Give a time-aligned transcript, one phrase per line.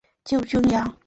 [0.23, 0.95] 救军粮